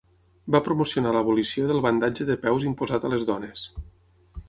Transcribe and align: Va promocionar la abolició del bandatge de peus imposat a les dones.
Va 0.55 0.61
promocionar 0.67 1.11
la 1.17 1.21
abolició 1.27 1.69
del 1.73 1.83
bandatge 1.89 2.29
de 2.33 2.39
peus 2.47 2.69
imposat 2.73 3.07
a 3.11 3.15
les 3.17 3.31
dones. 3.33 3.71